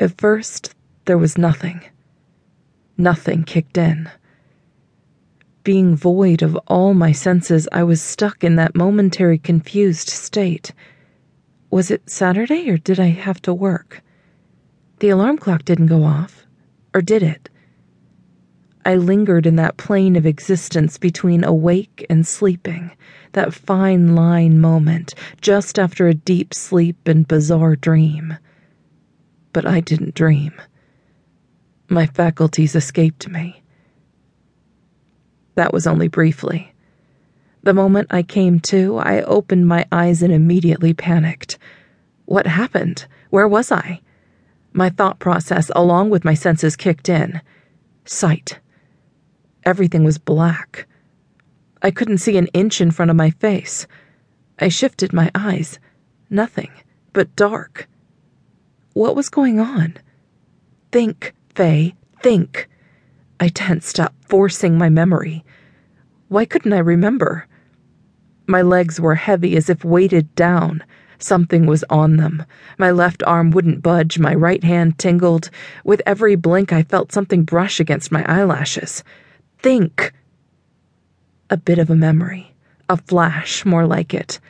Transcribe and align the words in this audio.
At 0.00 0.18
first, 0.18 0.74
there 1.04 1.18
was 1.18 1.36
nothing. 1.36 1.82
Nothing 2.96 3.44
kicked 3.44 3.76
in. 3.76 4.08
Being 5.62 5.94
void 5.94 6.40
of 6.40 6.56
all 6.68 6.94
my 6.94 7.12
senses, 7.12 7.68
I 7.70 7.82
was 7.82 8.00
stuck 8.00 8.42
in 8.42 8.56
that 8.56 8.74
momentary 8.74 9.36
confused 9.36 10.08
state. 10.08 10.72
Was 11.70 11.90
it 11.90 12.08
Saturday 12.08 12.70
or 12.70 12.78
did 12.78 12.98
I 12.98 13.08
have 13.08 13.42
to 13.42 13.52
work? 13.52 14.02
The 15.00 15.10
alarm 15.10 15.36
clock 15.36 15.66
didn't 15.66 15.88
go 15.88 16.04
off, 16.04 16.46
or 16.94 17.02
did 17.02 17.22
it? 17.22 17.50
I 18.86 18.94
lingered 18.94 19.44
in 19.44 19.56
that 19.56 19.76
plane 19.76 20.16
of 20.16 20.24
existence 20.24 20.96
between 20.96 21.44
awake 21.44 22.06
and 22.08 22.26
sleeping, 22.26 22.92
that 23.32 23.52
fine 23.52 24.14
line 24.14 24.58
moment 24.58 25.14
just 25.42 25.78
after 25.78 26.08
a 26.08 26.14
deep 26.14 26.54
sleep 26.54 27.06
and 27.06 27.28
bizarre 27.28 27.76
dream. 27.76 28.38
But 29.52 29.66
I 29.66 29.80
didn't 29.80 30.14
dream. 30.14 30.52
My 31.88 32.06
faculties 32.06 32.76
escaped 32.76 33.28
me. 33.28 33.62
That 35.56 35.72
was 35.72 35.86
only 35.86 36.08
briefly. 36.08 36.72
The 37.62 37.74
moment 37.74 38.08
I 38.10 38.22
came 38.22 38.60
to, 38.60 38.98
I 38.98 39.22
opened 39.22 39.66
my 39.66 39.86
eyes 39.92 40.22
and 40.22 40.32
immediately 40.32 40.94
panicked. 40.94 41.58
What 42.24 42.46
happened? 42.46 43.06
Where 43.30 43.48
was 43.48 43.70
I? 43.70 44.00
My 44.72 44.88
thought 44.88 45.18
process, 45.18 45.70
along 45.74 46.10
with 46.10 46.24
my 46.24 46.34
senses, 46.34 46.76
kicked 46.76 47.08
in. 47.08 47.42
Sight. 48.04 48.60
Everything 49.64 50.04
was 50.04 50.16
black. 50.16 50.86
I 51.82 51.90
couldn't 51.90 52.18
see 52.18 52.38
an 52.38 52.46
inch 52.48 52.80
in 52.80 52.90
front 52.90 53.10
of 53.10 53.16
my 53.16 53.30
face. 53.30 53.86
I 54.58 54.68
shifted 54.68 55.12
my 55.12 55.30
eyes. 55.34 55.78
Nothing 56.30 56.70
but 57.12 57.34
dark. 57.36 57.88
What 58.92 59.16
was 59.16 59.28
going 59.28 59.60
on? 59.60 59.96
Think, 60.92 61.34
Faye, 61.54 61.94
think. 62.22 62.68
I 63.38 63.48
tensed 63.48 64.00
up, 64.00 64.14
forcing 64.28 64.76
my 64.76 64.88
memory. 64.88 65.44
Why 66.28 66.44
couldn't 66.44 66.72
I 66.72 66.78
remember? 66.78 67.46
My 68.46 68.62
legs 68.62 69.00
were 69.00 69.14
heavy 69.14 69.56
as 69.56 69.70
if 69.70 69.84
weighted 69.84 70.34
down. 70.34 70.82
Something 71.18 71.66
was 71.66 71.84
on 71.90 72.16
them. 72.16 72.44
My 72.78 72.90
left 72.90 73.22
arm 73.24 73.50
wouldn't 73.50 73.82
budge, 73.82 74.18
my 74.18 74.34
right 74.34 74.64
hand 74.64 74.98
tingled. 74.98 75.50
With 75.84 76.02
every 76.06 76.34
blink, 76.34 76.72
I 76.72 76.82
felt 76.82 77.12
something 77.12 77.44
brush 77.44 77.78
against 77.78 78.10
my 78.10 78.24
eyelashes 78.24 79.04
think. 79.62 80.12
A 81.50 81.56
bit 81.56 81.78
of 81.78 81.90
a 81.90 81.96
memory, 81.96 82.54
a 82.88 82.96
flash 82.96 83.64
more 83.64 83.86
like 83.86 84.14
it. 84.14 84.40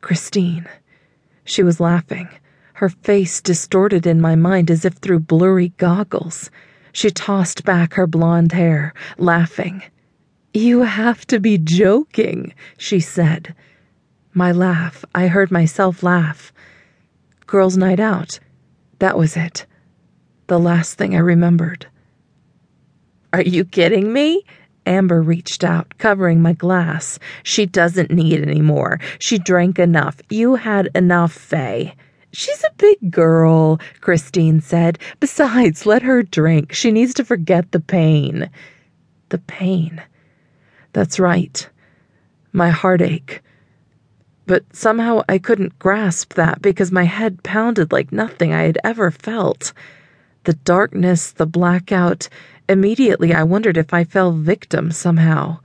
Christine. 0.00 0.68
She 1.44 1.62
was 1.62 1.80
laughing, 1.80 2.28
her 2.76 2.90
face 2.90 3.40
distorted 3.40 4.06
in 4.06 4.20
my 4.20 4.34
mind 4.34 4.70
as 4.70 4.84
if 4.84 4.92
through 4.96 5.18
blurry 5.18 5.70
goggles. 5.78 6.50
She 6.92 7.08
tossed 7.08 7.64
back 7.64 7.94
her 7.94 8.06
blonde 8.06 8.52
hair, 8.52 8.92
laughing. 9.16 9.82
You 10.52 10.82
have 10.82 11.26
to 11.28 11.40
be 11.40 11.56
joking, 11.56 12.52
she 12.76 13.00
said. 13.00 13.54
My 14.34 14.52
laugh, 14.52 15.06
I 15.14 15.28
heard 15.28 15.50
myself 15.50 16.02
laugh. 16.02 16.52
Girls' 17.46 17.78
night 17.78 17.98
out. 17.98 18.40
That 18.98 19.16
was 19.16 19.38
it. 19.38 19.64
The 20.46 20.58
last 20.58 20.98
thing 20.98 21.14
I 21.14 21.20
remembered. 21.20 21.86
Are 23.32 23.40
you 23.40 23.64
kidding 23.64 24.12
me? 24.12 24.44
Amber 24.84 25.22
reached 25.22 25.64
out, 25.64 25.96
covering 25.96 26.42
my 26.42 26.52
glass. 26.52 27.18
She 27.42 27.64
doesn't 27.64 28.10
need 28.10 28.42
any 28.42 28.60
more. 28.60 29.00
She 29.18 29.38
drank 29.38 29.78
enough. 29.78 30.20
You 30.28 30.56
had 30.56 30.90
enough, 30.94 31.32
Faye. 31.32 31.94
She's 32.32 32.62
a 32.64 32.74
big 32.76 33.10
girl, 33.10 33.80
Christine 34.00 34.60
said. 34.60 34.98
Besides, 35.20 35.86
let 35.86 36.02
her 36.02 36.22
drink. 36.22 36.72
She 36.72 36.90
needs 36.90 37.14
to 37.14 37.24
forget 37.24 37.72
the 37.72 37.80
pain. 37.80 38.50
The 39.30 39.38
pain. 39.38 40.02
That's 40.92 41.18
right. 41.18 41.68
My 42.52 42.70
heartache. 42.70 43.42
But 44.46 44.64
somehow 44.74 45.22
I 45.28 45.38
couldn't 45.38 45.78
grasp 45.78 46.34
that 46.34 46.62
because 46.62 46.92
my 46.92 47.04
head 47.04 47.42
pounded 47.42 47.92
like 47.92 48.12
nothing 48.12 48.52
I 48.52 48.62
had 48.62 48.78
ever 48.84 49.10
felt. 49.10 49.72
The 50.44 50.54
darkness, 50.54 51.32
the 51.32 51.46
blackout, 51.46 52.28
Immediately, 52.68 53.32
I 53.32 53.44
wondered 53.44 53.76
if 53.76 53.94
I 53.94 54.02
fell 54.02 54.32
victim 54.32 54.90
somehow. 54.90 55.60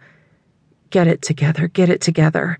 Get 0.91 1.07
it 1.07 1.23
together, 1.23 1.67
get 1.67 1.89
it 1.89 1.99
together. 1.99 2.59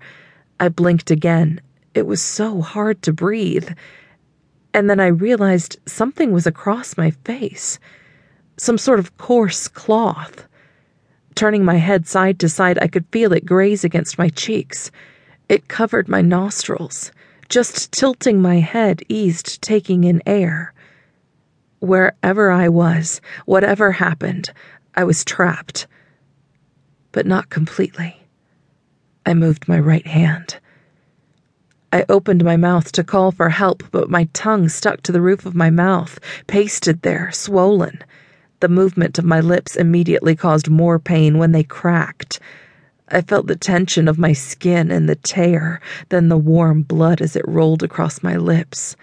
I 0.58 0.68
blinked 0.68 1.12
again. 1.12 1.60
It 1.94 2.06
was 2.06 2.22
so 2.22 2.60
hard 2.60 3.02
to 3.02 3.12
breathe. 3.12 3.70
And 4.74 4.88
then 4.88 5.00
I 5.00 5.08
realized 5.08 5.78
something 5.86 6.32
was 6.32 6.46
across 6.46 6.96
my 6.96 7.10
face 7.10 7.78
some 8.56 8.78
sort 8.78 8.98
of 8.98 9.16
coarse 9.18 9.66
cloth. 9.68 10.46
Turning 11.34 11.64
my 11.64 11.76
head 11.76 12.06
side 12.06 12.38
to 12.38 12.48
side, 12.48 12.78
I 12.80 12.86
could 12.86 13.06
feel 13.10 13.32
it 13.32 13.46
graze 13.46 13.84
against 13.84 14.18
my 14.18 14.28
cheeks. 14.28 14.90
It 15.48 15.68
covered 15.68 16.08
my 16.08 16.20
nostrils. 16.20 17.10
Just 17.48 17.90
tilting 17.92 18.40
my 18.40 18.60
head 18.60 19.02
eased 19.08 19.60
taking 19.62 20.04
in 20.04 20.22
air. 20.26 20.72
Wherever 21.80 22.50
I 22.50 22.68
was, 22.68 23.20
whatever 23.46 23.92
happened, 23.92 24.52
I 24.94 25.04
was 25.04 25.24
trapped. 25.24 25.86
But 27.10 27.26
not 27.26 27.50
completely. 27.50 28.22
I 29.26 29.34
moved 29.34 29.66
my 29.66 29.80
right 29.80 30.06
hand. 30.06 30.58
I 31.94 32.06
opened 32.08 32.42
my 32.42 32.56
mouth 32.56 32.90
to 32.92 33.04
call 33.04 33.32
for 33.32 33.50
help, 33.50 33.82
but 33.90 34.08
my 34.08 34.26
tongue 34.32 34.70
stuck 34.70 35.02
to 35.02 35.12
the 35.12 35.20
roof 35.20 35.44
of 35.44 35.54
my 35.54 35.68
mouth, 35.68 36.18
pasted 36.46 37.02
there, 37.02 37.30
swollen. 37.32 38.02
The 38.60 38.68
movement 38.68 39.18
of 39.18 39.26
my 39.26 39.40
lips 39.40 39.76
immediately 39.76 40.34
caused 40.34 40.70
more 40.70 40.98
pain 40.98 41.36
when 41.36 41.52
they 41.52 41.62
cracked. 41.62 42.40
I 43.08 43.20
felt 43.20 43.46
the 43.46 43.56
tension 43.56 44.08
of 44.08 44.18
my 44.18 44.32
skin 44.32 44.90
and 44.90 45.06
the 45.06 45.16
tear, 45.16 45.82
then 46.08 46.30
the 46.30 46.38
warm 46.38 46.80
blood 46.80 47.20
as 47.20 47.36
it 47.36 47.46
rolled 47.46 47.82
across 47.82 48.22
my 48.22 48.36
lips. 48.36 48.96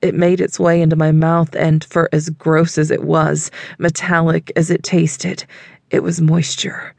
It 0.00 0.14
made 0.14 0.40
its 0.40 0.60
way 0.60 0.80
into 0.80 0.94
my 0.94 1.10
mouth, 1.10 1.56
and 1.56 1.82
for 1.82 2.08
as 2.12 2.30
gross 2.30 2.78
as 2.78 2.92
it 2.92 3.02
was, 3.02 3.50
metallic 3.78 4.52
as 4.54 4.70
it 4.70 4.84
tasted, 4.84 5.44
it 5.90 6.04
was 6.04 6.20
moisture. 6.20 6.94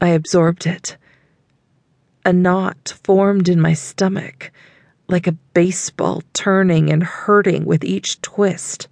I 0.00 0.08
absorbed 0.10 0.68
it. 0.68 0.96
A 2.24 2.32
knot 2.32 2.94
formed 3.02 3.48
in 3.48 3.60
my 3.60 3.74
stomach, 3.74 4.52
like 5.08 5.26
a 5.26 5.32
baseball 5.32 6.22
turning 6.32 6.90
and 6.90 7.02
hurting 7.02 7.64
with 7.64 7.84
each 7.84 8.20
twist. 8.22 8.86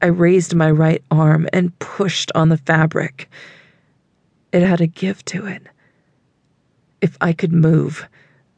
I 0.00 0.06
raised 0.06 0.54
my 0.54 0.70
right 0.70 1.02
arm 1.10 1.48
and 1.52 1.76
pushed 1.80 2.30
on 2.36 2.48
the 2.48 2.56
fabric. 2.56 3.28
It 4.52 4.62
had 4.62 4.80
a 4.80 4.86
give 4.86 5.24
to 5.26 5.46
it. 5.46 5.62
If 7.00 7.16
I 7.20 7.32
could 7.32 7.52
move, 7.52 8.06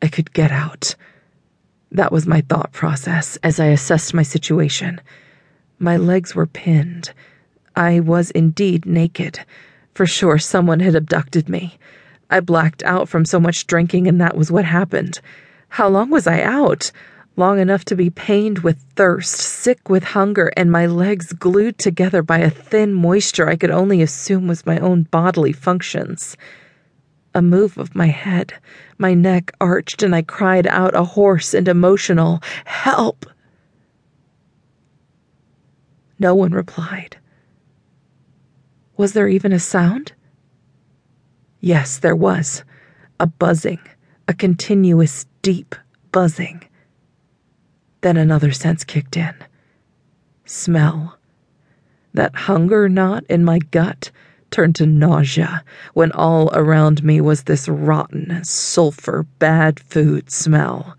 I 0.02 0.08
could 0.08 0.34
get 0.34 0.52
out. 0.52 0.94
That 1.90 2.12
was 2.12 2.26
my 2.26 2.42
thought 2.42 2.72
process 2.72 3.38
as 3.42 3.58
I 3.58 3.66
assessed 3.66 4.12
my 4.12 4.22
situation. 4.22 5.00
My 5.78 5.96
legs 5.96 6.34
were 6.34 6.46
pinned. 6.46 7.12
I 7.74 8.00
was 8.00 8.30
indeed 8.32 8.84
naked. 8.84 9.40
For 9.94 10.04
sure, 10.04 10.38
someone 10.38 10.80
had 10.80 10.94
abducted 10.94 11.48
me. 11.48 11.78
I 12.30 12.40
blacked 12.40 12.82
out 12.82 13.08
from 13.08 13.24
so 13.24 13.40
much 13.40 13.66
drinking, 13.66 14.06
and 14.06 14.20
that 14.20 14.36
was 14.36 14.50
what 14.50 14.64
happened. 14.64 15.20
How 15.70 15.88
long 15.88 16.10
was 16.10 16.26
I 16.26 16.42
out? 16.42 16.92
Long 17.36 17.58
enough 17.58 17.84
to 17.86 17.96
be 17.96 18.10
pained 18.10 18.58
with 18.60 18.84
thirst, 18.96 19.36
sick 19.36 19.88
with 19.88 20.02
hunger, 20.02 20.50
and 20.56 20.70
my 20.72 20.86
legs 20.86 21.32
glued 21.32 21.78
together 21.78 22.22
by 22.22 22.38
a 22.38 22.50
thin 22.50 22.92
moisture 22.92 23.48
I 23.48 23.56
could 23.56 23.70
only 23.70 24.02
assume 24.02 24.48
was 24.48 24.66
my 24.66 24.78
own 24.78 25.04
bodily 25.04 25.52
functions. 25.52 26.36
A 27.34 27.40
move 27.40 27.78
of 27.78 27.94
my 27.94 28.08
head, 28.08 28.54
my 28.98 29.14
neck 29.14 29.52
arched, 29.60 30.02
and 30.02 30.14
I 30.14 30.22
cried 30.22 30.66
out 30.66 30.94
a 30.94 31.04
hoarse 31.04 31.54
and 31.54 31.68
emotional, 31.68 32.42
Help! 32.64 33.24
No 36.18 36.34
one 36.34 36.50
replied. 36.50 37.16
Was 38.96 39.12
there 39.12 39.28
even 39.28 39.52
a 39.52 39.60
sound? 39.60 40.12
Yes, 41.60 41.98
there 41.98 42.16
was. 42.16 42.62
A 43.18 43.26
buzzing, 43.26 43.80
a 44.28 44.34
continuous, 44.34 45.26
deep 45.42 45.74
buzzing. 46.12 46.62
Then 48.00 48.16
another 48.16 48.52
sense 48.52 48.84
kicked 48.84 49.16
in. 49.16 49.34
Smell. 50.44 51.18
That 52.14 52.34
hunger 52.34 52.88
knot 52.88 53.24
in 53.28 53.44
my 53.44 53.58
gut 53.58 54.10
turned 54.50 54.76
to 54.76 54.86
nausea 54.86 55.64
when 55.94 56.12
all 56.12 56.50
around 56.54 57.02
me 57.02 57.20
was 57.20 57.42
this 57.42 57.68
rotten, 57.68 58.42
sulfur, 58.44 59.24
bad 59.38 59.80
food 59.80 60.30
smell. 60.30 60.96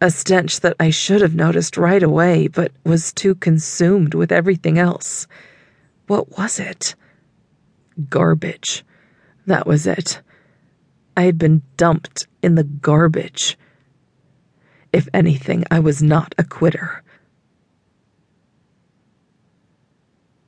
A 0.00 0.10
stench 0.10 0.60
that 0.60 0.76
I 0.78 0.90
should 0.90 1.22
have 1.22 1.34
noticed 1.34 1.76
right 1.76 2.02
away, 2.02 2.46
but 2.46 2.70
was 2.84 3.12
too 3.12 3.34
consumed 3.34 4.14
with 4.14 4.30
everything 4.30 4.78
else. 4.78 5.26
What 6.06 6.38
was 6.38 6.60
it? 6.60 6.94
Garbage. 8.08 8.84
That 9.48 9.66
was 9.66 9.86
it. 9.86 10.20
I 11.16 11.22
had 11.22 11.38
been 11.38 11.62
dumped 11.78 12.26
in 12.42 12.54
the 12.54 12.64
garbage. 12.64 13.56
If 14.92 15.08
anything, 15.14 15.64
I 15.70 15.80
was 15.80 16.02
not 16.02 16.34
a 16.36 16.44
quitter. 16.44 17.02